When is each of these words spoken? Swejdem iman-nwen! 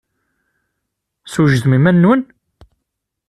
Swejdem 1.33 1.75
iman-nwen! 1.77 2.21